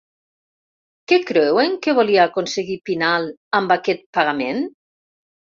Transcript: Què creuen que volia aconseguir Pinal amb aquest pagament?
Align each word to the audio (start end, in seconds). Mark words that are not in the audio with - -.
Què 1.11 1.19
creuen 1.31 1.75
que 1.83 1.93
volia 1.99 2.23
aconseguir 2.23 2.79
Pinal 2.91 3.29
amb 3.61 3.77
aquest 3.79 4.03
pagament? 4.21 4.67